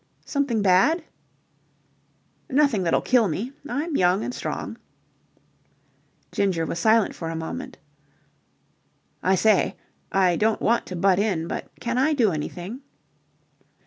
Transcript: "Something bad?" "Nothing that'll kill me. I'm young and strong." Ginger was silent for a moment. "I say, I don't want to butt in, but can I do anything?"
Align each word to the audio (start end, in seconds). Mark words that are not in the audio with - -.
"Something 0.25 0.63
bad?" 0.63 1.03
"Nothing 2.49 2.81
that'll 2.81 3.01
kill 3.03 3.27
me. 3.27 3.53
I'm 3.69 3.95
young 3.95 4.23
and 4.23 4.33
strong." 4.33 4.77
Ginger 6.31 6.65
was 6.65 6.79
silent 6.79 7.13
for 7.13 7.29
a 7.29 7.35
moment. 7.35 7.77
"I 9.21 9.35
say, 9.35 9.75
I 10.11 10.37
don't 10.37 10.59
want 10.59 10.87
to 10.87 10.95
butt 10.95 11.19
in, 11.19 11.47
but 11.47 11.69
can 11.79 11.99
I 11.99 12.13
do 12.15 12.31
anything?" 12.31 12.81